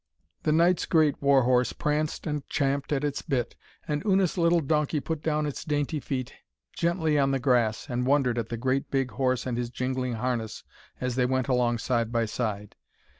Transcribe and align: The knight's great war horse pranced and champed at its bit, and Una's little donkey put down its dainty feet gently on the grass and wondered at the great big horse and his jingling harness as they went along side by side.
The 0.41 0.51
knight's 0.51 0.87
great 0.87 1.21
war 1.21 1.43
horse 1.43 1.73
pranced 1.73 2.25
and 2.25 2.43
champed 2.49 2.91
at 2.91 3.03
its 3.03 3.21
bit, 3.21 3.55
and 3.87 4.03
Una's 4.03 4.35
little 4.35 4.59
donkey 4.59 4.99
put 4.99 5.21
down 5.21 5.45
its 5.45 5.63
dainty 5.63 5.99
feet 5.99 6.33
gently 6.73 7.19
on 7.19 7.29
the 7.29 7.37
grass 7.37 7.85
and 7.87 8.07
wondered 8.07 8.39
at 8.39 8.49
the 8.49 8.57
great 8.57 8.89
big 8.89 9.11
horse 9.11 9.45
and 9.45 9.59
his 9.59 9.69
jingling 9.69 10.13
harness 10.13 10.63
as 10.99 11.13
they 11.17 11.27
went 11.27 11.47
along 11.49 11.77
side 11.77 12.11
by 12.11 12.25
side. 12.25 12.75